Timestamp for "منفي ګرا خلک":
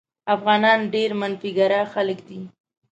1.21-2.19